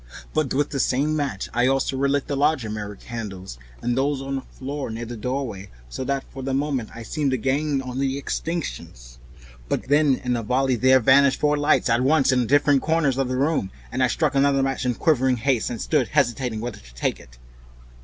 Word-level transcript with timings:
But 0.33 0.51
with 0.51 0.71
the 0.71 0.79
same 0.79 1.15
match 1.15 1.47
I 1.53 1.67
also 1.67 1.95
relit 1.95 2.25
the 2.25 2.35
larger 2.35 2.71
mirror 2.71 2.95
candles, 2.95 3.59
and 3.83 3.95
those 3.95 4.19
on 4.19 4.33
the 4.37 4.41
floor 4.41 4.89
near 4.89 5.05
the 5.05 5.15
doorway, 5.15 5.69
so 5.89 6.03
that 6.05 6.25
for 6.31 6.41
the 6.41 6.55
moment 6.55 6.89
I 6.95 7.03
seemed 7.03 7.29
to 7.29 7.37
gain 7.37 7.83
on 7.83 7.99
the 7.99 8.17
extinctions. 8.19 9.19
But 9.69 9.89
then 9.89 10.15
in 10.15 10.31
a 10.35 10.39
noiseless 10.41 10.47
volley 10.47 10.75
there 10.75 10.99
vanished 10.99 11.39
four 11.39 11.55
lights 11.55 11.87
at 11.87 12.01
once 12.01 12.31
in 12.31 12.47
different 12.47 12.81
corners 12.81 13.19
of 13.19 13.27
the 13.27 13.37
room, 13.37 13.69
and 13.91 14.01
I 14.01 14.07
struck 14.07 14.33
another 14.33 14.63
match 14.63 14.87
in 14.87 14.95
quivering 14.95 15.37
haste, 15.37 15.69
and 15.69 15.79
stood 15.79 16.07
hesitating 16.07 16.61
whither 16.61 16.79
to 16.79 16.95
take 16.95 17.19
it. 17.19 17.37